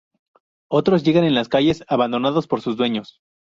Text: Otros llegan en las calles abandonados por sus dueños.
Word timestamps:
Otros 0.67 1.03
llegan 1.03 1.25
en 1.25 1.35
las 1.35 1.47
calles 1.47 1.83
abandonados 1.87 2.47
por 2.47 2.61
sus 2.61 2.75
dueños. 2.75 3.21